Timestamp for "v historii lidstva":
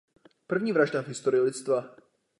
1.03-1.95